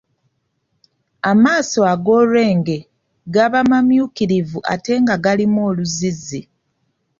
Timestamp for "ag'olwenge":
1.93-2.77